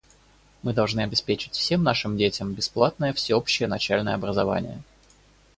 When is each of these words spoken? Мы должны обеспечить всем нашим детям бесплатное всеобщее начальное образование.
Мы 0.63 0.73
должны 0.73 1.01
обеспечить 1.01 1.53
всем 1.53 1.83
нашим 1.83 2.17
детям 2.17 2.53
бесплатное 2.53 3.13
всеобщее 3.13 3.67
начальное 3.69 4.15
образование. 4.15 4.81